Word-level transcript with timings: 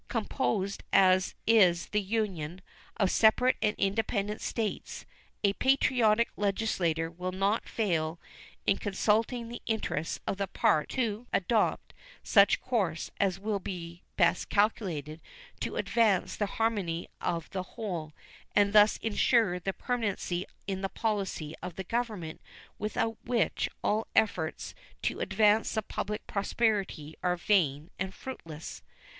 Composed 0.07 0.81
as 0.91 1.35
is 1.45 1.89
the 1.89 2.01
Union 2.01 2.61
of 2.97 3.11
separate 3.11 3.55
and 3.61 3.75
independent 3.77 4.41
States, 4.41 5.05
a 5.43 5.53
patriotic 5.53 6.29
Legislature 6.35 7.11
will 7.11 7.31
not 7.31 7.69
fail 7.69 8.19
in 8.65 8.77
consulting 8.79 9.47
the 9.47 9.61
interests 9.67 10.19
of 10.25 10.37
the 10.37 10.47
parts 10.47 10.95
to 10.95 11.27
adopt 11.31 11.93
such 12.23 12.59
course 12.61 13.11
as 13.19 13.37
will 13.39 13.59
be 13.59 14.01
best 14.17 14.49
calculated 14.49 15.21
to 15.59 15.75
advance 15.75 16.35
the 16.35 16.47
harmony 16.57 17.07
of 17.21 17.47
the 17.51 17.61
whole, 17.77 18.11
and 18.55 18.73
thus 18.73 18.97
insure 19.03 19.59
that 19.59 19.77
permanency 19.77 20.47
in 20.65 20.81
the 20.81 20.89
policy 20.89 21.53
of 21.61 21.75
the 21.75 21.83
Government 21.83 22.41
without 22.79 23.19
which 23.23 23.69
all 23.83 24.07
efforts 24.15 24.73
to 25.03 25.19
advance 25.19 25.75
the 25.75 25.83
public 25.83 26.25
prosperity 26.25 27.15
are 27.21 27.37
vain 27.37 27.91
and 27.99 28.15
fruitless. 28.15 28.81